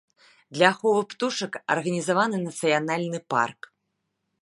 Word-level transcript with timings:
Для 0.57 0.69
аховы 0.75 1.01
птушак 1.11 1.59
арганізаваны 1.75 2.37
нацыянальны 2.47 3.19
парк. 3.37 3.73